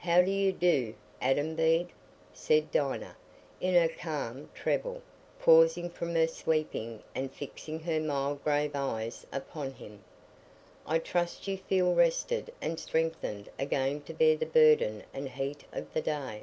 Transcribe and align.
"How 0.00 0.22
do 0.22 0.30
you 0.32 0.50
do, 0.52 0.96
Adam 1.22 1.54
Bede?" 1.54 1.92
said 2.32 2.72
Dinah, 2.72 3.16
in 3.60 3.74
her 3.74 3.86
calm 3.86 4.50
treble, 4.52 5.02
pausing 5.38 5.88
from 5.88 6.16
her 6.16 6.26
sweeping 6.26 7.00
and 7.14 7.30
fixing 7.32 7.78
her 7.78 8.00
mild 8.00 8.42
grave 8.42 8.72
eyes 8.74 9.24
upon 9.32 9.74
him. 9.74 10.02
"I 10.84 10.98
trust 10.98 11.46
you 11.46 11.56
feel 11.58 11.94
rested 11.94 12.52
and 12.60 12.80
strengthened 12.80 13.50
again 13.56 14.00
to 14.00 14.12
bear 14.14 14.36
the 14.36 14.46
burden 14.46 15.04
and 15.14 15.28
heat 15.28 15.62
of 15.72 15.94
the 15.94 16.02
day." 16.02 16.42